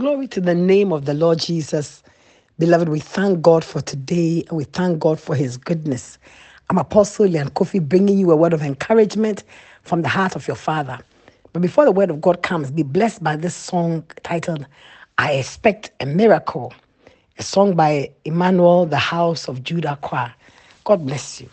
Glory 0.00 0.28
to 0.28 0.40
the 0.40 0.54
name 0.54 0.94
of 0.94 1.04
the 1.04 1.12
Lord 1.12 1.40
Jesus. 1.40 2.02
Beloved, 2.58 2.88
we 2.88 3.00
thank 3.00 3.42
God 3.42 3.62
for 3.62 3.82
today 3.82 4.42
and 4.48 4.56
we 4.56 4.64
thank 4.64 4.98
God 4.98 5.20
for 5.20 5.34
his 5.36 5.58
goodness. 5.58 6.16
I'm 6.70 6.78
Apostle 6.78 7.26
Lyanne 7.26 7.50
Koffi 7.50 7.86
bringing 7.86 8.16
you 8.16 8.30
a 8.30 8.36
word 8.36 8.54
of 8.54 8.62
encouragement 8.62 9.44
from 9.82 10.00
the 10.00 10.08
heart 10.08 10.36
of 10.36 10.48
your 10.48 10.56
Father. 10.56 10.98
But 11.52 11.60
before 11.60 11.84
the 11.84 11.92
word 11.92 12.08
of 12.08 12.22
God 12.22 12.42
comes, 12.42 12.70
be 12.70 12.82
blessed 12.82 13.22
by 13.22 13.36
this 13.36 13.54
song 13.54 14.02
titled, 14.22 14.64
I 15.18 15.32
Expect 15.34 15.90
a 16.00 16.06
Miracle, 16.06 16.72
a 17.36 17.42
song 17.42 17.76
by 17.76 18.10
Emmanuel, 18.24 18.86
the 18.86 18.96
House 18.96 19.48
of 19.48 19.62
Judah 19.62 19.98
Choir. 20.00 20.32
God 20.84 21.04
bless 21.04 21.42
you. 21.42 21.50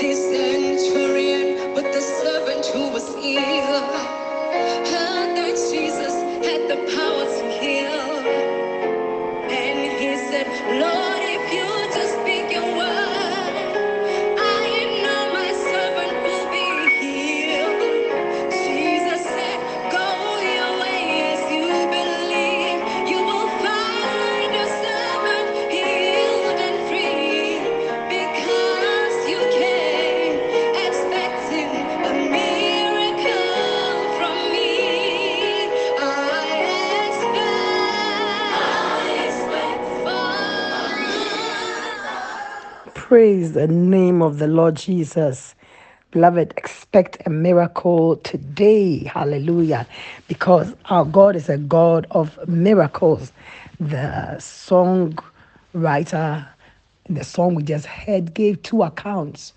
The 0.00 0.14
centurion 0.14 1.74
with 1.74 1.86
the 1.92 2.00
servant 2.02 2.66
who 2.66 2.88
was 2.90 3.08
ill 3.16 3.82
heard 4.90 5.36
that 5.36 5.56
Jesus 5.72 6.14
had 6.46 6.68
the 6.68 6.76
power 6.96 7.24
to 7.24 7.60
heal. 7.60 8.42
And 9.34 9.78
he 10.00 10.16
said, 10.30 10.48
Lord, 10.80 11.23
Praise 43.14 43.52
the 43.52 43.68
name 43.68 44.22
of 44.22 44.40
the 44.40 44.48
Lord 44.48 44.74
Jesus. 44.74 45.54
Beloved, 46.10 46.52
expect 46.56 47.16
a 47.24 47.30
miracle 47.30 48.16
today. 48.16 49.04
Hallelujah. 49.04 49.86
Because 50.26 50.74
our 50.86 51.04
God 51.04 51.36
is 51.36 51.48
a 51.48 51.56
God 51.56 52.08
of 52.10 52.36
miracles. 52.48 53.30
The 53.78 54.36
song 54.40 55.16
writer 55.74 56.44
the 57.08 57.22
song 57.22 57.54
we 57.54 57.62
just 57.62 57.86
heard 57.86 58.34
gave 58.34 58.60
two 58.64 58.82
accounts 58.82 59.52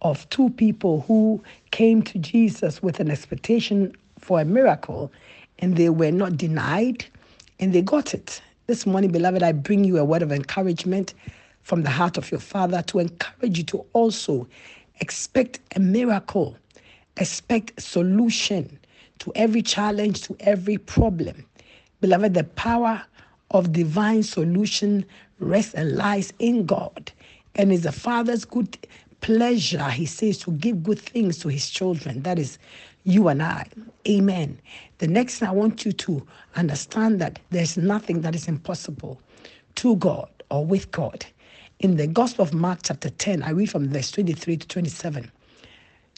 of 0.00 0.26
two 0.30 0.48
people 0.48 1.02
who 1.02 1.42
came 1.72 2.00
to 2.04 2.18
Jesus 2.18 2.82
with 2.82 3.00
an 3.00 3.10
expectation 3.10 3.94
for 4.18 4.40
a 4.40 4.46
miracle 4.46 5.12
and 5.58 5.76
they 5.76 5.90
were 5.90 6.10
not 6.10 6.38
denied 6.38 7.04
and 7.60 7.74
they 7.74 7.82
got 7.82 8.14
it. 8.14 8.40
This 8.66 8.86
morning, 8.86 9.12
beloved, 9.12 9.42
I 9.42 9.52
bring 9.52 9.84
you 9.84 9.98
a 9.98 10.04
word 10.06 10.22
of 10.22 10.32
encouragement 10.32 11.12
from 11.64 11.82
the 11.82 11.90
heart 11.90 12.16
of 12.16 12.30
your 12.30 12.40
Father 12.40 12.82
to 12.82 13.00
encourage 13.00 13.58
you 13.58 13.64
to 13.64 13.84
also 13.94 14.46
expect 15.00 15.60
a 15.74 15.80
miracle, 15.80 16.56
expect 17.16 17.82
solution 17.82 18.78
to 19.18 19.32
every 19.34 19.62
challenge, 19.62 20.22
to 20.22 20.36
every 20.40 20.78
problem. 20.78 21.44
Beloved, 22.00 22.34
the 22.34 22.44
power 22.44 23.02
of 23.50 23.72
divine 23.72 24.22
solution 24.22 25.04
rests 25.38 25.74
and 25.74 25.96
lies 25.96 26.32
in 26.38 26.66
God. 26.66 27.10
And 27.54 27.72
it's 27.72 27.84
the 27.84 27.92
Father's 27.92 28.44
good 28.44 28.76
pleasure, 29.20 29.88
he 29.88 30.04
says, 30.04 30.38
to 30.38 30.50
give 30.52 30.82
good 30.82 30.98
things 30.98 31.38
to 31.38 31.48
his 31.48 31.70
children. 31.70 32.22
That 32.22 32.38
is 32.38 32.58
you 33.04 33.28
and 33.28 33.42
I. 33.42 33.66
Amen. 34.06 34.58
The 34.98 35.06
next 35.06 35.38
thing 35.38 35.48
I 35.48 35.52
want 35.52 35.86
you 35.86 35.92
to 35.92 36.26
understand 36.56 37.20
that 37.20 37.38
there's 37.50 37.78
nothing 37.78 38.20
that 38.20 38.34
is 38.34 38.48
impossible 38.48 39.18
to 39.76 39.96
God 39.96 40.28
or 40.50 40.64
with 40.64 40.90
God. 40.90 41.24
In 41.80 41.96
the 41.96 42.06
Gospel 42.06 42.44
of 42.44 42.54
Mark, 42.54 42.80
chapter 42.84 43.10
10, 43.10 43.42
I 43.42 43.50
read 43.50 43.70
from 43.70 43.88
verse 43.88 44.10
23 44.12 44.58
to 44.58 44.68
27. 44.68 45.30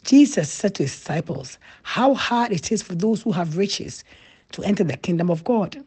Jesus 0.05 0.51
said 0.51 0.75
to 0.75 0.83
his 0.85 0.93
disciples, 0.93 1.59
How 1.83 2.15
hard 2.15 2.53
it 2.53 2.71
is 2.71 2.83
for 2.83 2.95
those 2.95 3.23
who 3.23 3.33
have 3.33 3.57
riches 3.57 4.05
to 4.53 4.63
enter 4.63 4.85
the 4.85 4.97
kingdom 4.97 5.31
of 5.31 5.43
God. 5.45 5.83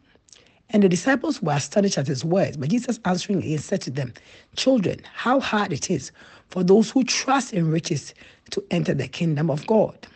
And 0.70 0.82
the 0.82 0.88
disciples 0.88 1.40
were 1.40 1.52
astonished 1.52 1.98
at 1.98 2.08
his 2.08 2.24
words. 2.24 2.56
But 2.56 2.68
Jesus 2.68 3.00
answering 3.04 3.38
again 3.38 3.58
said 3.58 3.80
to 3.82 3.90
them, 3.90 4.12
Children, 4.56 5.00
how 5.14 5.40
hard 5.40 5.72
it 5.72 5.88
is 5.88 6.10
for 6.48 6.62
those 6.62 6.90
who 6.90 7.04
trust 7.04 7.52
in 7.52 7.70
riches 7.70 8.12
to 8.50 8.62
enter 8.70 8.92
the 8.92 9.08
kingdom 9.08 9.50
of 9.50 9.66
God. 9.66 10.06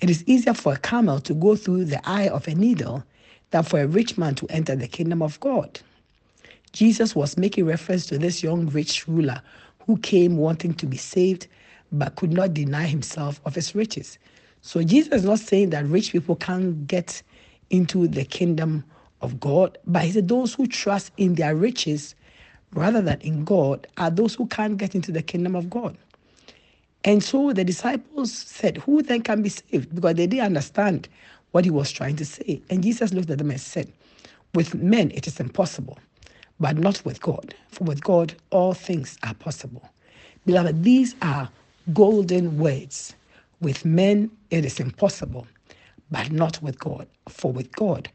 It 0.00 0.08
is 0.08 0.24
easier 0.26 0.54
for 0.54 0.72
a 0.72 0.78
camel 0.78 1.20
to 1.20 1.34
go 1.34 1.56
through 1.56 1.86
the 1.86 2.08
eye 2.08 2.28
of 2.28 2.46
a 2.48 2.54
needle 2.54 3.04
than 3.50 3.64
for 3.64 3.80
a 3.80 3.86
rich 3.86 4.16
man 4.16 4.34
to 4.36 4.46
enter 4.46 4.74
the 4.76 4.88
kingdom 4.88 5.20
of 5.20 5.38
God. 5.40 5.80
Jesus 6.72 7.14
was 7.14 7.36
making 7.36 7.66
reference 7.66 8.06
to 8.06 8.18
this 8.18 8.42
young 8.42 8.66
rich 8.68 9.06
ruler 9.06 9.42
who 9.86 9.98
came 9.98 10.36
wanting 10.36 10.74
to 10.74 10.86
be 10.86 10.96
saved 10.96 11.46
but 11.92 12.16
could 12.16 12.32
not 12.32 12.54
deny 12.54 12.86
himself 12.86 13.40
of 13.44 13.54
his 13.54 13.74
riches. 13.74 14.18
So 14.62 14.82
Jesus 14.82 15.12
is 15.12 15.24
not 15.24 15.38
saying 15.38 15.70
that 15.70 15.84
rich 15.86 16.12
people 16.12 16.36
can't 16.36 16.86
get 16.86 17.22
into 17.70 18.08
the 18.08 18.24
kingdom 18.24 18.84
of 19.20 19.38
God, 19.38 19.78
but 19.86 20.02
he 20.02 20.12
said 20.12 20.28
those 20.28 20.54
who 20.54 20.66
trust 20.66 21.12
in 21.16 21.34
their 21.34 21.54
riches 21.54 22.14
rather 22.74 23.02
than 23.02 23.20
in 23.20 23.44
God 23.44 23.86
are 23.98 24.10
those 24.10 24.34
who 24.34 24.46
can't 24.46 24.78
get 24.78 24.94
into 24.94 25.12
the 25.12 25.22
kingdom 25.22 25.54
of 25.54 25.68
God. 25.68 25.96
And 27.04 27.22
so 27.22 27.52
the 27.52 27.64
disciples 27.64 28.32
said, 28.32 28.78
Who 28.78 29.02
then 29.02 29.22
can 29.22 29.42
be 29.42 29.48
saved? 29.48 29.94
Because 29.94 30.14
they 30.14 30.26
didn't 30.26 30.46
understand 30.46 31.08
what 31.50 31.64
he 31.64 31.70
was 31.70 31.90
trying 31.90 32.16
to 32.16 32.24
say. 32.24 32.62
And 32.70 32.82
Jesus 32.82 33.12
looked 33.12 33.30
at 33.30 33.38
them 33.38 33.50
and 33.50 33.60
said, 33.60 33.92
With 34.54 34.74
men 34.74 35.10
it 35.10 35.26
is 35.26 35.40
impossible, 35.40 35.98
but 36.62 36.78
not 36.78 37.04
with 37.04 37.20
God. 37.20 37.54
For 37.70 37.82
with 37.82 38.04
God 38.04 38.34
all 38.50 38.72
things 38.72 39.18
are 39.24 39.34
possible. 39.34 39.82
Beloved, 40.46 40.84
these 40.84 41.16
are 41.20 41.48
golden 41.92 42.56
words. 42.56 43.16
With 43.60 43.84
men 43.84 44.30
it 44.50 44.64
is 44.64 44.78
impossible, 44.78 45.48
but 46.12 46.30
not 46.30 46.62
with 46.62 46.78
God. 46.78 47.08
For 47.28 47.52
with 47.52 47.72
God 47.72 48.08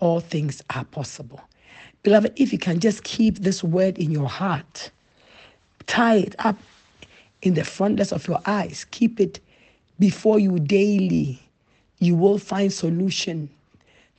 all 0.00 0.20
things 0.20 0.62
are 0.74 0.84
possible. 0.84 1.40
Beloved, 2.02 2.34
if 2.36 2.52
you 2.52 2.58
can 2.58 2.78
just 2.78 3.04
keep 3.04 3.38
this 3.38 3.64
word 3.64 3.96
in 3.96 4.10
your 4.10 4.28
heart, 4.28 4.90
tie 5.86 6.16
it 6.16 6.34
up 6.40 6.58
in 7.40 7.54
the 7.54 7.64
frontness 7.64 8.12
of 8.12 8.28
your 8.28 8.40
eyes, 8.44 8.84
keep 8.90 9.18
it 9.18 9.40
before 9.98 10.38
you 10.38 10.58
daily, 10.58 11.40
you 12.00 12.16
will 12.16 12.38
find 12.38 12.70
solution 12.70 13.48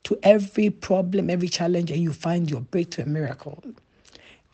to 0.06 0.18
every 0.24 0.70
problem, 0.70 1.30
every 1.30 1.50
challenge, 1.50 1.92
and 1.92 2.02
you 2.02 2.14
find 2.14 2.50
your 2.50 2.62
breakthrough 2.62 3.06
miracle. 3.06 3.64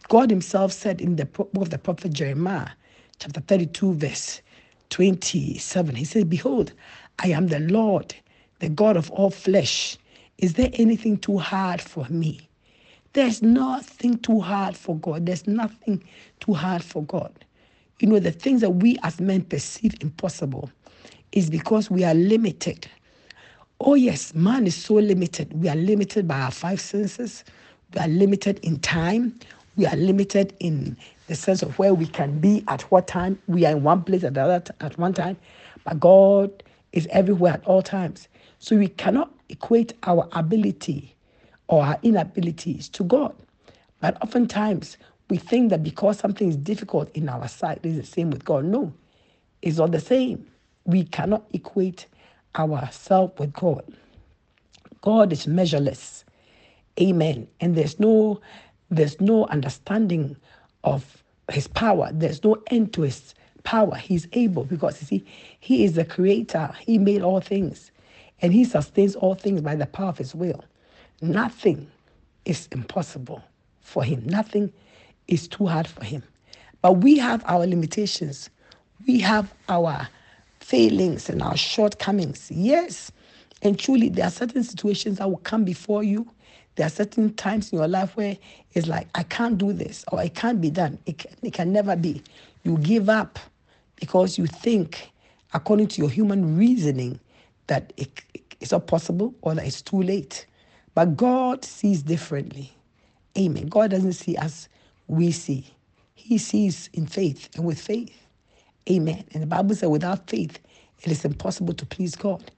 God 0.09 0.30
Himself 0.30 0.74
said 0.74 1.01
in 1.01 1.18
the 1.18 1.25
book 1.25 1.50
of 1.57 1.69
the 1.69 1.77
prophet 1.77 2.13
Jeremiah, 2.13 2.69
chapter 3.19 3.42
32, 3.42 3.94
verse 3.95 4.42
27, 4.89 5.95
He 5.95 6.06
said, 6.06 6.30
Behold, 6.30 6.74
I 7.19 7.30
am 7.30 7.48
the 7.48 7.59
Lord, 7.59 8.15
the 8.59 8.69
God 8.69 8.98
of 8.98 9.12
all 9.12 9.30
flesh. 9.30 9.98
Is 10.39 10.53
there 10.56 10.69
anything 10.74 11.18
too 11.18 11.38
hard 11.38 11.81
for 11.81 12.06
me? 12.09 12.50
There's 13.13 13.42
nothing 13.42 14.18
too 14.19 14.39
hard 14.39 14.77
for 14.77 14.98
God. 14.98 15.25
There's 15.25 15.48
nothing 15.48 16.03
too 16.39 16.53
hard 16.53 16.83
for 16.83 17.03
God. 17.03 17.33
You 18.00 18.07
know, 18.07 18.19
the 18.19 18.31
things 18.31 18.62
that 18.62 18.71
we 18.71 18.98
as 19.03 19.19
men 19.21 19.44
perceive 19.44 19.95
impossible 20.01 20.71
is 21.33 21.50
because 21.50 21.92
we 21.92 22.03
are 22.03 22.13
limited. 22.15 22.88
Oh, 23.83 23.95
yes, 23.95 24.35
man 24.35 24.67
is 24.67 24.75
so 24.75 24.93
limited. 24.95 25.51
We 25.59 25.67
are 25.67 25.75
limited 25.75 26.27
by 26.27 26.41
our 26.41 26.51
five 26.51 26.79
senses, 26.79 27.43
we 27.95 28.01
are 28.01 28.07
limited 28.07 28.59
in 28.61 28.79
time, 28.79 29.39
we 29.75 29.87
are 29.87 29.95
limited 29.95 30.53
in 30.59 30.95
the 31.25 31.33
sense 31.35 31.63
of 31.63 31.79
where 31.79 31.95
we 31.95 32.05
can 32.05 32.39
be 32.39 32.63
at 32.67 32.83
what 32.91 33.07
time. 33.07 33.39
We 33.47 33.65
are 33.65 33.71
in 33.71 33.81
one 33.83 34.03
place 34.03 34.23
at, 34.23 34.37
other 34.37 34.59
t- 34.59 34.73
at 34.81 34.99
one 34.99 35.13
time, 35.13 35.35
but 35.83 35.99
God 35.99 36.61
is 36.93 37.07
everywhere 37.11 37.53
at 37.53 37.65
all 37.65 37.81
times. 37.81 38.27
So 38.59 38.77
we 38.77 38.87
cannot 38.87 39.33
equate 39.49 39.93
our 40.03 40.29
ability 40.33 41.15
or 41.67 41.83
our 41.83 41.97
inabilities 42.03 42.87
to 42.89 43.03
God. 43.03 43.35
But 43.99 44.21
oftentimes 44.21 44.97
we 45.31 45.37
think 45.37 45.71
that 45.71 45.81
because 45.81 46.19
something 46.19 46.49
is 46.49 46.57
difficult 46.57 47.09
in 47.15 47.29
our 47.29 47.47
sight, 47.47 47.79
it's 47.81 47.97
the 47.97 48.05
same 48.05 48.29
with 48.29 48.45
God. 48.45 48.65
No, 48.65 48.93
it's 49.63 49.79
not 49.79 49.91
the 49.91 49.99
same. 50.01 50.45
We 50.85 51.03
cannot 51.05 51.45
equate 51.51 52.05
ourselves 52.56 53.33
with 53.39 53.53
God. 53.53 53.83
God 55.01 55.33
is 55.33 55.48
measureless. 55.48 56.25
Amen. 57.00 57.48
And 57.59 57.75
there's 57.75 58.00
no 58.00 58.42
there's 58.89 59.19
no 59.21 59.45
understanding 59.48 60.36
of 60.83 61.24
his 61.50 61.68
power. 61.68 62.09
There's 62.12 62.44
no 62.44 62.62
end 62.68 62.94
to 62.94 63.03
his 63.03 63.33
power. 63.63 63.95
He's 63.95 64.27
able 64.33 64.65
because 64.65 65.01
you 65.01 65.07
see, 65.07 65.25
he 65.59 65.86
is 65.86 65.94
the 65.94 66.03
creator. 66.03 66.71
He 66.80 66.98
made 66.98 67.21
all 67.21 67.39
things. 67.39 67.92
And 68.42 68.51
he 68.51 68.65
sustains 68.65 69.15
all 69.15 69.36
things 69.36 69.62
by 69.62 69.75
the 69.75 69.86
power 69.86 70.09
of 70.09 70.18
his 70.18 70.36
will. 70.36 70.63
Nothing 71.21 71.89
is 72.45 72.68
impossible 72.71 73.42
for 73.80 74.03
him. 74.03 74.24
Nothing 74.25 74.74
is 75.27 75.48
too 75.48 75.68
hard 75.68 75.88
for 75.88 76.03
him. 76.03 76.24
But 76.81 76.94
we 76.98 77.18
have 77.19 77.44
our 77.45 77.65
limitations. 77.65 78.50
We 79.07 79.19
have 79.19 79.53
our 79.69 80.07
failings 80.61 81.29
and 81.29 81.41
our 81.41 81.57
shortcomings. 81.57 82.49
Yes. 82.51 83.11
And 83.63 83.77
truly, 83.77 84.09
there 84.09 84.25
are 84.25 84.31
certain 84.31 84.63
situations 84.63 85.17
that 85.17 85.29
will 85.29 85.37
come 85.37 85.65
before 85.65 86.03
you. 86.03 86.27
There 86.75 86.87
are 86.87 86.91
certain 86.91 87.33
times 87.33 87.71
in 87.71 87.79
your 87.79 87.87
life 87.87 88.15
where 88.15 88.37
it's 88.73 88.87
like, 88.87 89.07
I 89.15 89.23
can't 89.23 89.57
do 89.57 89.73
this 89.73 90.05
or 90.11 90.23
it 90.23 90.35
can't 90.35 90.61
be 90.61 90.69
done. 90.71 90.99
It 91.05 91.19
can, 91.19 91.31
it 91.43 91.53
can 91.53 91.73
never 91.73 91.95
be. 91.95 92.23
You 92.63 92.77
give 92.77 93.09
up 93.09 93.39
because 93.97 94.37
you 94.37 94.47
think, 94.47 95.11
according 95.53 95.87
to 95.89 96.01
your 96.01 96.09
human 96.09 96.57
reasoning, 96.57 97.19
that 97.67 97.93
it, 97.97 98.21
it's 98.61 98.71
not 98.71 98.87
possible 98.87 99.35
or 99.41 99.55
that 99.55 99.65
it's 99.65 99.81
too 99.81 100.01
late. 100.01 100.45
But 100.95 101.17
God 101.17 101.65
sees 101.65 102.01
differently. 102.03 102.71
Amen. 103.37 103.67
God 103.67 103.91
doesn't 103.91 104.13
see 104.13 104.37
as 104.37 104.69
we 105.07 105.31
see, 105.31 105.67
He 106.15 106.37
sees 106.37 106.89
in 106.93 107.07
faith 107.07 107.49
and 107.55 107.65
with 107.65 107.79
faith. 107.79 108.20
Amen. 108.89 109.23
And 109.33 109.43
the 109.43 109.47
Bible 109.47 109.75
says, 109.75 109.89
without 109.89 110.29
faith, 110.29 110.59
it 111.03 111.11
is 111.11 111.25
impossible 111.25 111.73
to 111.75 111.85
please 111.85 112.15
God. 112.15 112.51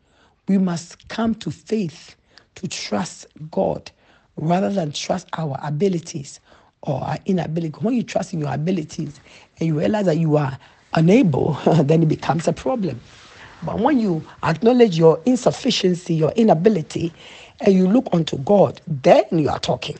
We 0.48 0.58
must 0.58 1.08
come 1.10 1.36
to 1.36 1.52
faith 1.52 2.16
to 2.56 2.68
trust 2.68 3.28
God 3.52 3.92
rather 4.38 4.70
than 4.70 4.92
trust 4.92 5.28
our 5.38 5.58
abilities 5.64 6.40
or 6.82 7.02
our 7.04 7.18
inability. 7.26 7.78
When 7.82 7.94
you 7.96 8.04
trust 8.04 8.34
in 8.34 8.40
your 8.40 8.54
abilities 8.54 9.20
and 9.60 9.68
you 9.68 9.80
realize 9.80 10.06
that 10.06 10.18
you 10.18 10.38
are 10.38 10.58
unable, 10.94 11.54
then 11.84 12.04
it 12.04 12.10
becomes 12.10 12.48
a 12.48 12.54
problem. 12.54 13.00
But 13.64 13.80
when 13.80 14.00
you 14.00 14.26
acknowledge 14.44 14.98
your 14.98 15.22
insufficiency, 15.26 16.16
your 16.16 16.32
inability, 16.32 17.14
and 17.62 17.74
you 17.74 17.88
look 17.88 18.08
unto 18.12 18.38
God, 18.40 18.82
then 18.88 19.26
you 19.32 19.50
are 19.50 19.60
talking. 19.60 19.98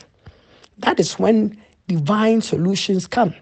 That 0.78 1.00
is 1.00 1.18
when 1.18 1.60
divine 1.88 2.42
solutions 2.42 3.06
come. 3.06 3.34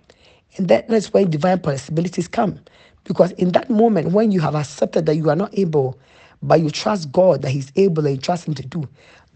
And 0.57 0.69
that, 0.69 0.89
that's 0.89 1.13
when 1.13 1.31
divine 1.31 1.61
possibilities 1.61 2.29
come. 2.29 2.61
Because 3.05 3.33
in 3.33 3.53
that 3.53 3.71
moment, 3.71 4.13
when 4.13 4.31
you 4.31 4.41
have 4.41 4.55
accepted 4.55 5.07
that 5.07 5.17
you 5.17 5.31
are 5.31 5.37
not 5.37 5.57
able, 5.59 5.99
but 6.43 6.61
you 6.61 6.71
trust 6.71 7.13
God 7.13 7.43
that 7.43 7.51
He's 7.51 7.73
able 7.77 8.07
and 8.07 8.17
you 8.17 8.21
trust 8.21 8.47
Him 8.49 8.55
to 8.55 8.67
do, 8.67 8.89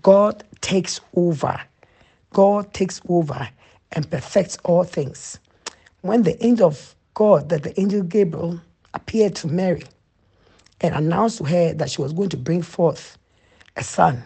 God 0.02 0.44
takes 0.60 1.00
over. 1.14 1.60
God 2.32 2.72
takes 2.74 3.00
over 3.08 3.48
and 3.92 4.10
perfects 4.10 4.58
all 4.64 4.84
things. 4.84 5.38
When 6.02 6.22
the 6.22 6.44
angel 6.44 6.68
of 6.68 6.94
God, 7.14 7.48
that 7.48 7.62
the 7.62 7.78
angel 7.80 8.02
Gabriel 8.02 8.60
appeared 8.94 9.34
to 9.36 9.48
Mary 9.48 9.82
and 10.80 10.94
announced 10.94 11.38
to 11.38 11.44
her 11.44 11.72
that 11.74 11.90
she 11.90 12.02
was 12.02 12.12
going 12.12 12.28
to 12.30 12.36
bring 12.36 12.62
forth 12.62 13.18
a 13.76 13.82
son, 13.84 14.22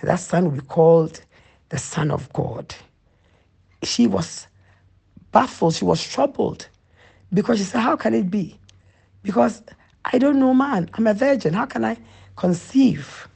and 0.00 0.10
that 0.10 0.20
son 0.20 0.44
will 0.44 0.52
be 0.52 0.60
called 0.60 1.20
the 1.70 1.78
Son 1.78 2.10
of 2.10 2.32
God. 2.32 2.74
She 3.82 4.06
was 4.06 4.46
baffled, 5.32 5.74
she 5.74 5.84
was 5.84 6.02
troubled 6.02 6.68
because 7.32 7.58
she 7.58 7.64
said, 7.64 7.80
How 7.80 7.96
can 7.96 8.14
it 8.14 8.30
be? 8.30 8.58
Because 9.22 9.62
I 10.04 10.18
don't 10.18 10.38
know 10.38 10.54
man, 10.54 10.88
I'm 10.94 11.06
a 11.06 11.14
virgin, 11.14 11.54
how 11.54 11.66
can 11.66 11.84
I 11.84 11.96
conceive? 12.36 13.28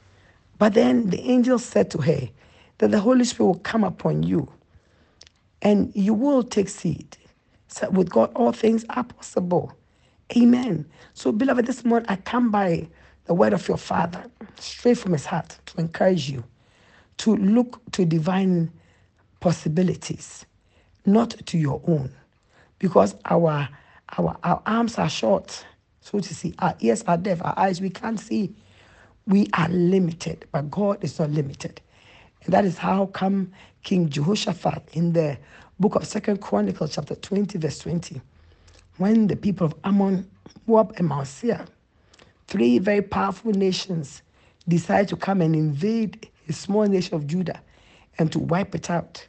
But 0.57 0.73
then 0.73 1.09
the 1.09 1.19
angel 1.21 1.59
said 1.59 1.91
to 1.91 1.99
her 1.99 2.29
that 2.77 2.91
the 2.91 2.99
Holy 2.99 3.25
Spirit 3.25 3.47
will 3.47 3.59
come 3.59 3.83
upon 3.83 4.23
you 4.23 4.51
and 5.61 5.91
you 5.95 6.13
will 6.13 6.43
take 6.43 6.69
seed. 6.69 7.17
So 7.67 7.89
with 7.89 8.09
God, 8.09 8.31
all 8.35 8.51
things 8.51 8.85
are 8.89 9.03
possible. 9.03 9.73
Amen. 10.35 10.85
So, 11.13 11.31
beloved, 11.31 11.65
this 11.65 11.83
morning 11.83 12.07
I 12.09 12.15
come 12.15 12.51
by 12.51 12.87
the 13.25 13.33
word 13.33 13.53
of 13.53 13.67
your 13.67 13.77
Father 13.77 14.23
straight 14.59 14.97
from 14.97 15.13
his 15.13 15.25
heart 15.25 15.57
to 15.67 15.79
encourage 15.79 16.29
you 16.29 16.43
to 17.17 17.35
look 17.35 17.81
to 17.91 18.05
divine 18.05 18.71
possibilities, 19.39 20.45
not 21.05 21.31
to 21.47 21.57
your 21.57 21.81
own. 21.87 22.11
Because 22.79 23.15
our 23.25 23.69
our 24.17 24.37
our 24.43 24.61
arms 24.65 24.97
are 24.97 25.09
short, 25.09 25.65
so 26.01 26.19
to 26.19 26.35
see, 26.35 26.53
our 26.59 26.75
ears 26.79 27.03
are 27.03 27.17
deaf, 27.17 27.41
our 27.43 27.57
eyes 27.57 27.79
we 27.81 27.89
can't 27.89 28.19
see. 28.19 28.53
We 29.27 29.47
are 29.53 29.69
limited, 29.69 30.45
but 30.51 30.71
God 30.71 31.03
is 31.03 31.19
not 31.19 31.29
limited. 31.29 31.79
And 32.43 32.53
that 32.53 32.65
is 32.65 32.77
how 32.77 33.05
come 33.07 33.51
King 33.83 34.09
Jehoshaphat 34.09 34.89
in 34.93 35.13
the 35.13 35.37
book 35.79 35.95
of 35.95 36.05
Second 36.05 36.41
Chronicles, 36.41 36.95
chapter 36.95 37.15
20, 37.15 37.57
verse 37.59 37.79
20, 37.79 38.19
when 38.97 39.27
the 39.27 39.35
people 39.35 39.67
of 39.67 39.75
Ammon, 39.83 40.29
Moab, 40.65 40.93
and 40.97 41.07
Mount 41.07 41.27
Seir, 41.27 41.65
three 42.47 42.79
very 42.79 43.01
powerful 43.01 43.51
nations, 43.51 44.23
decided 44.67 45.07
to 45.09 45.15
come 45.15 45.41
and 45.41 45.55
invade 45.55 46.29
a 46.47 46.53
small 46.53 46.85
nation 46.87 47.15
of 47.15 47.27
Judah 47.27 47.61
and 48.17 48.31
to 48.31 48.39
wipe 48.39 48.75
it 48.75 48.89
out. 48.89 49.25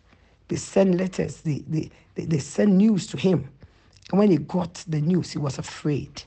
They 0.52 0.58
sent 0.58 0.98
letters, 0.98 1.40
they, 1.40 1.64
they, 1.66 1.90
they, 2.14 2.26
they 2.26 2.38
sent 2.38 2.72
news 2.72 3.06
to 3.06 3.16
him. 3.16 3.48
And 4.10 4.18
when 4.18 4.30
he 4.30 4.36
got 4.36 4.84
the 4.86 5.00
news, 5.00 5.30
he 5.30 5.38
was 5.38 5.56
afraid. 5.56 6.24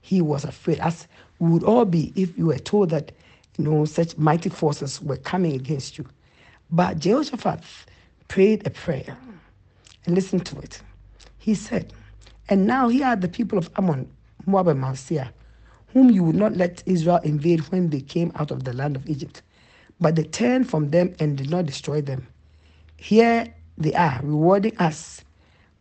He 0.00 0.20
was 0.20 0.42
afraid. 0.42 0.80
As 0.80 1.06
we 1.38 1.52
would 1.52 1.62
all 1.62 1.84
be 1.84 2.12
if 2.16 2.36
you 2.36 2.46
were 2.46 2.58
told 2.58 2.90
that, 2.90 3.12
you 3.56 3.62
know, 3.62 3.84
such 3.84 4.18
mighty 4.18 4.48
forces 4.48 5.00
were 5.00 5.18
coming 5.18 5.54
against 5.54 5.98
you. 5.98 6.06
But 6.72 6.98
Jehoshaphat 6.98 7.62
prayed 8.26 8.66
a 8.66 8.70
prayer 8.70 9.16
and 10.04 10.16
listen 10.16 10.40
to 10.40 10.58
it. 10.58 10.82
He 11.38 11.54
said, 11.54 11.92
And 12.48 12.66
now 12.66 12.88
here 12.88 13.06
are 13.06 13.14
the 13.14 13.28
people 13.28 13.56
of 13.56 13.70
Ammon, 13.78 14.10
Moab, 14.46 14.66
and 14.66 14.80
Mount 14.80 14.98
Seir, 14.98 15.30
whom 15.92 16.10
you 16.10 16.24
would 16.24 16.34
not 16.34 16.56
let 16.56 16.82
Israel 16.86 17.20
invade 17.22 17.60
when 17.70 17.90
they 17.90 18.00
came 18.00 18.32
out 18.34 18.50
of 18.50 18.64
the 18.64 18.72
land 18.72 18.96
of 18.96 19.08
Egypt. 19.08 19.42
But 20.00 20.16
they 20.16 20.24
turned 20.24 20.68
from 20.68 20.90
them 20.90 21.14
and 21.20 21.38
did 21.38 21.50
not 21.50 21.66
destroy 21.66 22.00
them. 22.00 22.26
Here 22.96 23.54
they 23.80 23.94
are, 23.94 24.20
rewarding 24.22 24.76
us 24.78 25.22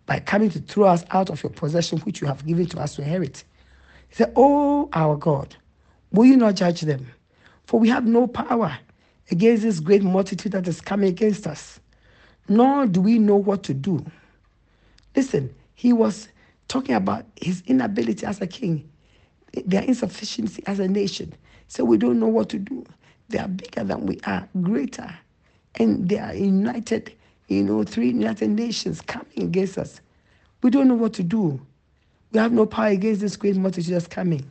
by 0.05 0.19
coming 0.19 0.49
to 0.51 0.59
throw 0.59 0.87
us 0.87 1.05
out 1.11 1.29
of 1.29 1.43
your 1.43 1.51
possession, 1.51 1.99
which 1.99 2.21
you 2.21 2.27
have 2.27 2.45
given 2.45 2.65
to 2.67 2.79
us 2.79 2.95
to 2.95 3.03
inherit. 3.03 3.43
He 4.09 4.15
said, 4.15 4.33
Oh, 4.35 4.89
our 4.93 5.15
God, 5.15 5.55
will 6.11 6.25
you 6.25 6.37
not 6.37 6.55
judge 6.55 6.81
them? 6.81 7.07
For 7.65 7.79
we 7.79 7.89
have 7.89 8.05
no 8.07 8.27
power 8.27 8.77
against 9.31 9.63
this 9.63 9.79
great 9.79 10.01
multitude 10.03 10.53
that 10.53 10.67
is 10.67 10.81
coming 10.81 11.09
against 11.09 11.45
us, 11.45 11.79
nor 12.47 12.87
do 12.87 13.01
we 13.01 13.19
know 13.19 13.35
what 13.35 13.63
to 13.63 13.73
do. 13.73 14.03
Listen, 15.15 15.53
he 15.75 15.93
was 15.93 16.29
talking 16.67 16.95
about 16.95 17.25
his 17.35 17.61
inability 17.67 18.25
as 18.25 18.41
a 18.41 18.47
king, 18.47 18.89
their 19.65 19.83
insufficiency 19.83 20.63
as 20.65 20.79
a 20.79 20.87
nation. 20.87 21.33
So 21.67 21.85
we 21.85 21.97
don't 21.97 22.19
know 22.19 22.27
what 22.27 22.49
to 22.49 22.59
do. 22.59 22.85
They 23.29 23.37
are 23.39 23.47
bigger 23.47 23.83
than 23.83 24.05
we 24.07 24.19
are, 24.25 24.47
greater. 24.61 25.15
And 25.75 26.09
they 26.09 26.17
are 26.17 26.33
united, 26.33 27.13
you 27.49 27.63
know, 27.63 27.83
three 27.83 28.07
United 28.07 28.49
Nations 28.49 29.01
coming 29.01 29.27
against 29.37 29.77
us. 29.77 30.01
We 30.61 30.69
don't 30.69 30.87
know 30.87 30.95
what 30.95 31.13
to 31.13 31.23
do. 31.23 31.59
We 32.31 32.39
have 32.39 32.51
no 32.51 32.65
power 32.65 32.87
against 32.87 33.21
this 33.21 33.35
great 33.35 33.55
multitude 33.55 33.93
that's 33.93 34.07
coming. 34.07 34.49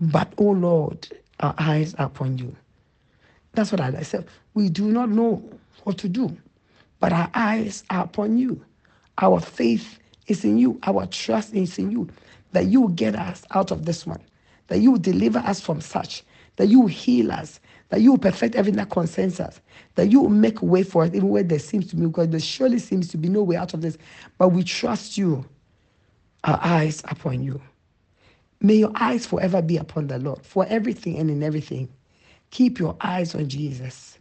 But, 0.00 0.32
oh 0.38 0.50
Lord, 0.52 1.08
our 1.40 1.54
eyes 1.58 1.94
are 1.96 2.06
upon 2.06 2.38
you. 2.38 2.54
That's 3.54 3.72
what 3.72 3.80
I 3.80 4.02
said. 4.02 4.26
We 4.54 4.68
do 4.68 4.86
not 4.90 5.08
know 5.08 5.42
what 5.84 5.98
to 5.98 6.08
do, 6.08 6.36
but 7.00 7.12
our 7.12 7.30
eyes 7.34 7.82
are 7.90 8.04
upon 8.04 8.38
you. 8.38 8.64
Our 9.18 9.40
faith 9.40 9.98
is 10.28 10.44
in 10.44 10.58
you. 10.58 10.78
Our 10.84 11.06
trust 11.06 11.54
is 11.54 11.78
in 11.78 11.90
you. 11.90 12.08
That 12.52 12.66
you 12.66 12.82
will 12.82 12.88
get 12.88 13.16
us 13.16 13.44
out 13.50 13.70
of 13.72 13.84
this 13.84 14.06
one. 14.06 14.20
That 14.68 14.78
you 14.78 14.92
will 14.92 14.98
deliver 14.98 15.38
us 15.40 15.60
from 15.60 15.80
such. 15.80 16.22
That 16.58 16.68
you 16.68 16.86
heal 16.86 17.32
us. 17.32 17.60
That 17.88 18.02
you 18.02 18.18
perfect 18.18 18.54
everything 18.54 18.78
that 18.78 18.90
concerns 18.90 19.40
us. 19.40 19.60
That 19.96 20.12
you 20.12 20.28
make 20.28 20.62
way 20.62 20.84
for 20.84 21.04
us 21.04 21.10
even 21.14 21.30
where 21.30 21.42
there 21.42 21.58
seems 21.58 21.88
to 21.88 21.96
be, 21.96 22.06
because 22.06 22.28
there 22.28 22.40
surely 22.40 22.78
seems 22.78 23.08
to 23.08 23.16
be 23.16 23.28
no 23.28 23.42
way 23.42 23.56
out 23.56 23.74
of 23.74 23.80
this. 23.82 23.98
But 24.38 24.50
we 24.50 24.64
trust 24.64 25.18
you. 25.18 25.46
Our 26.44 26.60
eyes 26.62 27.02
upon 27.08 27.42
you. 27.42 27.60
May 28.60 28.76
your 28.76 28.92
eyes 28.94 29.26
forever 29.26 29.62
be 29.62 29.76
upon 29.76 30.08
the 30.08 30.18
Lord 30.18 30.44
for 30.46 30.66
everything 30.68 31.18
and 31.18 31.30
in 31.30 31.42
everything. 31.42 31.88
Keep 32.50 32.78
your 32.78 32.96
eyes 33.00 33.34
on 33.34 33.48
Jesus. 33.48 34.18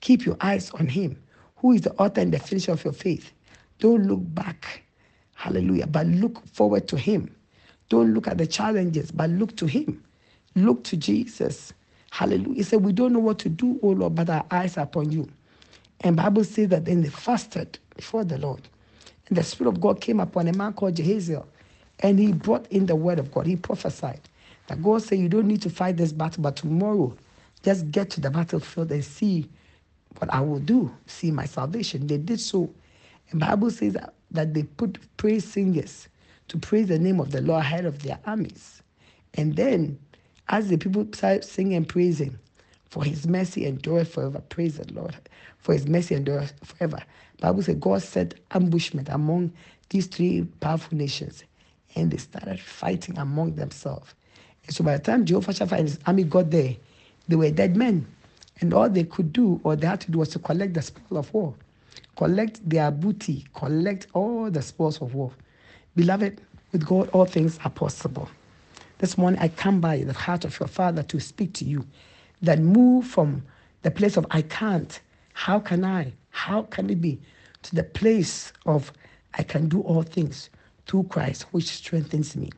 Keep 0.00 0.26
your 0.26 0.36
eyes 0.40 0.70
on 0.72 0.86
Him, 0.86 1.22
who 1.56 1.72
is 1.72 1.82
the 1.82 1.92
author 1.94 2.20
and 2.20 2.32
the 2.32 2.38
finisher 2.38 2.72
of 2.72 2.84
your 2.84 2.92
faith. 2.92 3.32
Don't 3.78 4.06
look 4.06 4.20
back. 4.34 4.84
Hallelujah. 5.34 5.86
But 5.86 6.06
look 6.06 6.46
forward 6.46 6.88
to 6.88 6.96
Him. 6.96 7.34
Don't 7.88 8.14
look 8.14 8.28
at 8.28 8.38
the 8.38 8.46
challenges, 8.46 9.10
but 9.10 9.30
look 9.30 9.56
to 9.56 9.66
Him. 9.66 10.02
Look 10.56 10.84
to 10.84 10.96
Jesus. 10.96 11.72
Hallelujah. 12.10 12.56
He 12.56 12.62
said, 12.64 12.84
We 12.84 12.92
don't 12.92 13.12
know 13.12 13.20
what 13.20 13.38
to 13.40 13.48
do, 13.48 13.78
O 13.82 13.88
Lord, 13.88 14.14
but 14.14 14.30
our 14.30 14.46
eyes 14.50 14.78
are 14.78 14.84
upon 14.84 15.12
you. 15.12 15.28
And 16.02 16.16
Bible 16.16 16.44
says 16.44 16.68
that 16.70 16.84
then 16.84 17.02
they 17.02 17.10
fasted 17.10 17.78
before 17.96 18.24
the 18.24 18.38
Lord. 18.38 18.62
And 19.28 19.38
the 19.38 19.42
Spirit 19.42 19.70
of 19.70 19.80
God 19.80 20.00
came 20.00 20.20
upon 20.20 20.48
a 20.48 20.52
man 20.52 20.74
called 20.74 20.96
Jehaziel. 20.96 21.46
And 22.00 22.18
he 22.18 22.32
brought 22.32 22.66
in 22.72 22.86
the 22.86 22.96
word 22.96 23.18
of 23.18 23.32
God. 23.32 23.46
He 23.46 23.56
prophesied 23.56 24.20
that 24.68 24.82
God 24.82 25.02
said, 25.02 25.18
You 25.18 25.28
don't 25.28 25.48
need 25.48 25.62
to 25.62 25.70
fight 25.70 25.96
this 25.96 26.12
battle, 26.12 26.42
but 26.42 26.56
tomorrow 26.56 27.16
just 27.62 27.90
get 27.90 28.10
to 28.10 28.20
the 28.20 28.30
battlefield 28.30 28.92
and 28.92 29.04
see 29.04 29.48
what 30.18 30.32
I 30.32 30.40
will 30.40 30.60
do, 30.60 30.94
see 31.06 31.30
my 31.30 31.46
salvation. 31.46 32.06
They 32.06 32.18
did 32.18 32.40
so. 32.40 32.70
And 33.30 33.40
Bible 33.40 33.70
says 33.70 33.94
that, 33.94 34.14
that 34.32 34.54
they 34.54 34.64
put 34.64 34.98
praise 35.16 35.44
singers 35.44 36.08
to 36.48 36.58
praise 36.58 36.88
the 36.88 36.98
name 36.98 37.20
of 37.20 37.32
the 37.32 37.40
Lord 37.40 37.62
ahead 37.62 37.86
of 37.86 38.02
their 38.02 38.18
armies. 38.26 38.82
And 39.34 39.56
then, 39.56 39.98
as 40.48 40.68
the 40.68 40.76
people 40.76 41.06
singing 41.42 41.74
and 41.74 41.88
praising, 41.88 42.38
for 42.90 43.04
his 43.04 43.26
mercy 43.26 43.66
endureth 43.66 44.12
forever. 44.12 44.40
Praise 44.48 44.78
the 44.78 44.92
Lord. 44.92 45.16
For 45.58 45.72
his 45.72 45.86
mercy 45.86 46.14
endureth 46.14 46.52
forever. 46.62 46.98
Bible 47.40 47.62
says 47.62 47.76
God 47.76 48.02
set 48.02 48.34
ambushment 48.52 49.08
among 49.08 49.52
these 49.90 50.06
three 50.06 50.44
powerful 50.60 50.96
nations, 50.96 51.44
and 51.94 52.10
they 52.10 52.18
started 52.18 52.60
fighting 52.60 53.18
among 53.18 53.54
themselves. 53.54 54.14
And 54.66 54.74
so 54.74 54.84
by 54.84 54.96
the 54.96 55.02
time 55.02 55.24
Jehoshaphat 55.24 55.78
and 55.78 55.88
his 55.88 55.98
army 56.06 56.24
got 56.24 56.50
there, 56.50 56.76
they 57.28 57.36
were 57.36 57.50
dead 57.50 57.76
men. 57.76 58.06
And 58.60 58.72
all 58.72 58.88
they 58.88 59.04
could 59.04 59.32
do, 59.32 59.60
or 59.64 59.76
they 59.76 59.86
had 59.86 60.00
to 60.02 60.10
do, 60.10 60.18
was 60.18 60.28
to 60.30 60.38
collect 60.38 60.74
the 60.74 60.82
spoil 60.82 61.18
of 61.18 61.32
war, 61.34 61.54
collect 62.16 62.66
their 62.68 62.90
booty, 62.90 63.44
collect 63.54 64.06
all 64.14 64.50
the 64.50 64.62
spoils 64.62 65.02
of 65.02 65.14
war. 65.14 65.32
Beloved, 65.96 66.40
with 66.72 66.86
God, 66.86 67.08
all 67.10 67.24
things 67.24 67.58
are 67.64 67.70
possible. 67.70 68.28
This 68.98 69.18
morning, 69.18 69.40
I 69.40 69.48
come 69.48 69.80
by 69.80 69.98
the 69.98 70.12
heart 70.12 70.44
of 70.44 70.58
your 70.60 70.68
Father 70.68 71.02
to 71.04 71.20
speak 71.20 71.52
to 71.54 71.64
you 71.64 71.86
that 72.42 72.58
move 72.58 73.06
from 73.06 73.42
the 73.82 73.90
place 73.90 74.16
of 74.16 74.26
I 74.30 74.42
can't, 74.42 75.00
how 75.32 75.58
can 75.58 75.84
I, 75.84 76.12
how 76.30 76.62
can 76.62 76.88
it 76.90 77.00
be, 77.00 77.20
to 77.62 77.74
the 77.74 77.82
place 77.82 78.52
of 78.66 78.92
I 79.34 79.42
can 79.42 79.68
do 79.68 79.80
all 79.82 80.02
things 80.02 80.48
through 80.86 81.04
Christ, 81.04 81.46
which 81.50 81.66
strengthens 81.66 82.36
me. 82.36 82.50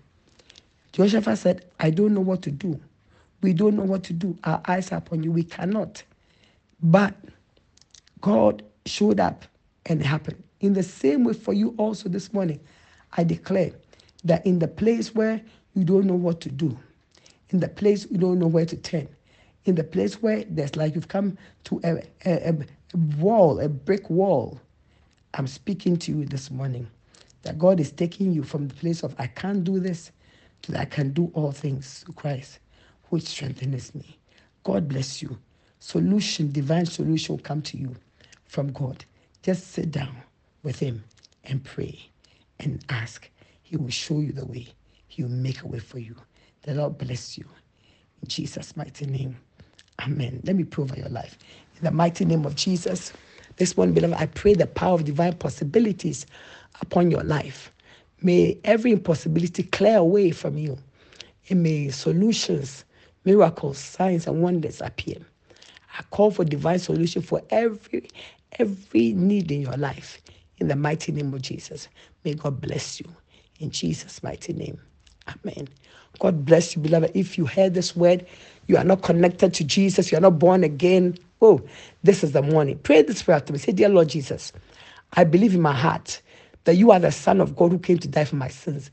Joshua 0.93 1.37
said, 1.37 1.65
I 1.81 1.91
don't 1.91 2.15
know 2.15 2.21
what 2.21 2.43
to 2.43 2.51
do. 2.51 2.81
We 3.43 3.53
don't 3.53 3.77
know 3.77 3.85
what 3.85 4.03
to 4.05 4.13
do. 4.13 4.37
Our 4.45 4.61
eyes 4.67 4.93
are 4.93 4.99
upon 4.99 5.23
you. 5.23 5.33
We 5.33 5.45
cannot. 5.45 6.03
But 6.83 7.15
God 8.21 8.63
showed 8.85 9.21
up 9.21 9.45
and 9.87 10.01
it 10.01 10.07
happened. 10.07 10.43
In 10.61 10.73
the 10.73 10.83
same 10.83 11.25
way 11.25 11.35
for 11.35 11.53
you 11.53 11.75
also 11.79 12.09
this 12.09 12.33
morning, 12.33 12.61
I 13.13 13.25
declare 13.25 13.73
that 14.25 14.45
in 14.47 14.59
the 14.59 14.69
place 14.69 15.15
where 15.15 15.41
you 15.77 15.85
don't 15.85 16.07
know 16.07 16.15
what 16.15 16.41
to 16.41 16.49
do, 16.51 16.77
in 17.51 17.61
the 17.61 17.69
place 17.69 18.07
you 18.11 18.19
don't 18.19 18.39
know 18.39 18.47
where 18.47 18.67
to 18.67 18.77
turn, 18.77 19.09
in 19.65 19.75
the 19.75 19.85
place 19.85 20.23
where 20.23 20.43
there's 20.45 20.75
like 20.75 20.95
you've 20.95 21.09
come 21.09 21.37
to 21.65 21.81
a, 21.85 22.03
a, 22.25 22.51
a 22.51 22.99
wall, 23.19 23.61
a 23.61 23.69
brick 23.69 24.09
wall, 24.11 24.61
I'm 25.35 25.47
speaking 25.47 25.99
to 25.99 26.13
you 26.13 26.25
this 26.25 26.51
morning 26.51 26.89
that 27.43 27.59
God 27.59 27.79
is 27.79 27.93
taking 27.93 28.33
you 28.33 28.43
from 28.43 28.69
the 28.69 28.75
place 28.75 29.03
of 29.03 29.15
I 29.19 29.27
can't 29.27 29.65
do 29.65 29.79
this 29.79 30.11
to 30.63 30.73
that 30.73 30.81
I 30.81 30.85
can 30.87 31.13
do 31.13 31.31
all 31.35 31.53
things 31.53 32.01
through 32.01 32.15
Christ 32.15 32.59
which 33.11 33.25
strengthens 33.25 33.95
me. 33.95 34.19
God 34.65 34.89
bless 34.89 35.23
you. 35.23 35.39
Solution, 35.79 36.51
divine 36.51 36.87
solution 36.87 37.37
will 37.37 37.43
come 37.43 37.63
to 37.63 37.77
you 37.77 37.95
from 38.47 38.73
God. 38.73 39.05
Just 39.43 39.73
sit 39.73 39.91
down 39.91 40.17
with 40.63 40.79
Him 40.79 41.05
and 41.45 41.63
pray 41.63 41.99
and 42.59 42.85
ask. 42.89 43.31
He 43.63 43.77
will 43.77 43.91
show 43.91 44.19
you 44.21 44.33
the 44.33 44.47
way. 44.47 44.69
He 45.17 45.23
will 45.23 45.31
make 45.31 45.63
a 45.63 45.67
way 45.67 45.79
for 45.79 45.99
you. 45.99 46.15
The 46.65 46.75
Lord 46.75 46.99
bless 46.99 47.39
you. 47.39 47.47
In 48.21 48.29
Jesus' 48.29 48.77
mighty 48.77 49.07
name. 49.07 49.35
Amen. 49.99 50.43
Let 50.45 50.57
me 50.57 50.65
pray 50.65 50.85
over 50.85 50.95
your 50.95 51.09
life. 51.09 51.39
In 51.79 51.85
the 51.85 51.91
mighty 51.91 52.27
name 52.27 52.45
of 52.45 52.55
Jesus, 52.55 53.15
this 53.57 53.79
one, 53.79 53.95
beloved, 53.95 54.15
I 54.21 54.27
pray 54.27 54.53
the 54.53 54.67
power 54.67 54.93
of 54.93 55.07
divine 55.07 55.33
possibilities 55.33 56.27
upon 56.83 57.11
your 57.11 57.23
life. 57.23 57.73
May 58.21 58.59
every 58.65 58.93
impossibility 58.93 59.63
clear 59.63 59.97
away 59.97 60.33
from 60.33 60.59
you. 60.59 60.77
And 61.49 61.63
may 61.63 61.89
solutions 61.89 62.85
miracles, 63.25 63.79
signs, 63.79 64.27
and 64.27 64.43
wonders 64.43 64.83
appear. 64.83 65.17
I 65.99 66.03
call 66.11 66.31
for 66.31 66.45
divine 66.45 66.79
solution 66.79 67.23
for 67.23 67.41
every 67.49 68.11
every 68.59 69.15
need 69.15 69.51
in 69.51 69.63
your 69.63 69.79
life. 69.79 70.21
In 70.59 70.69
the 70.69 70.77
mighty 70.77 71.11
name 71.11 71.33
of 71.33 71.41
Jesus. 71.41 71.89
May 72.23 72.35
God 72.35 72.61
bless 72.61 73.01
you. 73.01 73.07
In 73.61 73.71
Jesus' 73.71 74.23
mighty 74.23 74.53
name. 74.53 74.79
Amen. 75.29 75.69
God 76.21 76.45
bless 76.45 76.77
you, 76.77 76.83
beloved. 76.83 77.13
If 77.15 77.39
you 77.39 77.47
heard 77.47 77.75
this 77.75 77.97
word, 77.97 78.27
you 78.69 78.77
are 78.77 78.85
not 78.85 79.03
connected 79.03 79.55
to 79.55 79.65
Jesus, 79.65 80.13
you 80.13 80.19
are 80.19 80.23
not 80.23 80.39
born 80.39 80.65
again. 80.65 81.17
Oh, 81.43 81.63
this 82.03 82.25
is 82.25 82.33
the 82.33 82.43
morning. 82.43 82.79
Pray 82.81 83.03
this 83.03 83.23
prayer 83.23 83.41
to 83.41 83.53
me. 83.53 83.59
Say, 83.59 83.73
Dear 83.73 83.89
Lord 83.91 84.09
Jesus, 84.09 84.53
I 85.15 85.25
believe 85.25 85.55
in 85.55 85.63
my 85.63 85.75
heart 85.75 86.23
that 86.65 86.77
you 86.77 86.91
are 86.93 87.01
the 87.01 87.13
Son 87.13 87.41
of 87.41 87.57
God 87.57 87.73
who 87.73 87.79
came 87.79 87.99
to 87.99 88.09
die 88.09 88.25
for 88.25 88.37
my 88.37 88.49
sins. 88.49 88.91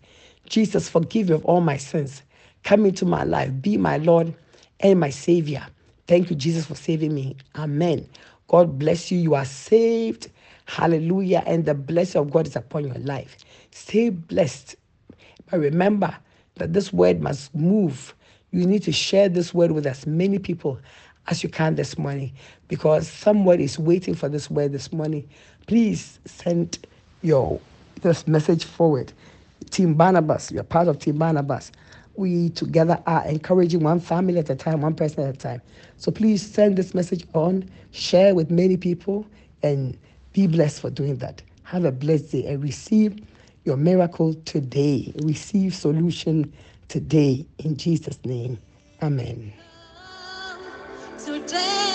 Jesus, 0.48 0.90
forgive 0.90 1.30
me 1.30 1.36
of 1.36 1.46
all 1.46 1.62
my 1.62 1.78
sins. 1.78 2.24
Come 2.64 2.86
into 2.86 3.06
my 3.06 3.24
life. 3.24 3.52
Be 3.62 3.78
my 3.78 3.98
Lord 3.98 4.36
and 4.82 5.00
my 5.00 5.10
Savior. 5.12 5.66
Thank 6.08 6.30
you, 6.30 6.36
Jesus, 6.36 6.66
for 6.68 6.76
saving 6.76 7.16
me. 7.16 7.38
Amen. 7.56 8.08
God 8.48 8.78
bless 8.80 9.12
you. 9.12 9.20
You 9.20 9.36
are 9.36 9.46
saved. 9.46 10.30
Hallelujah. 10.68 11.44
And 11.48 11.66
the 11.66 11.74
blessing 11.76 12.22
of 12.22 12.32
God 12.32 12.48
is 12.48 12.56
upon 12.56 12.86
your 12.86 12.96
life. 13.00 13.38
Stay 13.72 14.10
blessed 14.10 14.76
remember 15.56 16.16
that 16.56 16.74
this 16.74 16.94
word 16.94 17.22
must 17.22 17.54
move. 17.56 18.14
You 18.52 18.66
need 18.66 18.84
to 18.84 18.92
share 18.92 19.30
this 19.30 19.54
word 19.54 19.72
with 19.72 19.86
as 19.88 20.06
many 20.06 20.40
people 20.40 20.80
as 21.28 21.42
you 21.44 21.50
can 21.50 21.76
this 21.76 21.98
morning 21.98 22.34
because 22.68 23.08
someone 23.08 23.60
is 23.60 23.80
waiting 23.80 24.14
for 24.14 24.30
this 24.30 24.50
word 24.50 24.72
this 24.72 24.92
morning. 24.92 25.28
Please 25.68 26.20
send 26.26 26.86
your 27.22 27.60
this 28.02 28.28
message 28.28 28.66
forward. 28.66 29.14
Team 29.70 29.94
Barnabas, 29.94 30.52
you're 30.52 30.64
part 30.64 30.88
of 30.88 31.00
Team 31.00 31.18
Barnabas. 31.18 31.72
We 32.16 32.50
together 32.50 33.02
are 33.08 33.26
encouraging 33.26 33.80
one 33.80 34.00
family 34.00 34.38
at 34.38 34.50
a 34.50 34.56
time, 34.56 34.82
one 34.82 34.94
person 34.94 35.24
at 35.24 35.34
a 35.34 35.38
time. 35.38 35.62
So 35.98 36.12
please 36.12 36.46
send 36.46 36.78
this 36.78 36.94
message 36.94 37.26
on, 37.34 37.68
share 37.92 38.36
with 38.36 38.52
many 38.52 38.78
people, 38.78 39.26
and 39.64 39.98
be 40.34 40.48
blessed 40.48 40.82
for 40.82 40.90
doing 40.90 41.16
that. 41.18 41.42
Have 41.64 41.86
a 41.86 41.92
blessed 41.92 42.32
day 42.32 42.46
and 42.46 42.62
receive 42.62 43.20
your 43.66 43.78
miracle 43.78 44.34
today. 44.46 45.14
Receive 45.24 45.76
solution 45.76 46.54
today 46.88 47.46
in 47.60 47.78
Jesus' 47.78 48.20
name. 48.26 48.58
Amen. 49.02 49.54
Today. 51.24 51.93